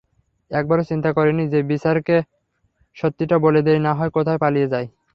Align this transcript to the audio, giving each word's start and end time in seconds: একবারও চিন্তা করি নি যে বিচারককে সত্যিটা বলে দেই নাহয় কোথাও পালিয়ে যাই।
একবারও 0.51 0.83
চিন্তা 0.89 1.09
করি 1.17 1.31
নি 1.33 1.43
যে 1.53 1.59
বিচারককে 1.71 2.17
সত্যিটা 2.97 3.35
বলে 3.45 3.61
দেই 3.67 3.79
নাহয় 3.85 4.11
কোথাও 4.15 4.41
পালিয়ে 4.43 4.71
যাই। 4.73 4.85